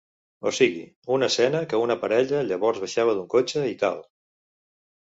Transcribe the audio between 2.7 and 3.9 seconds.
baixava d'un cotxe i